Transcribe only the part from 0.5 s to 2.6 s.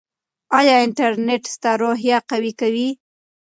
ایا انټرنیټ ستا روحیه قوي